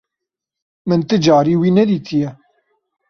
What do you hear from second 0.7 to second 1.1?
Min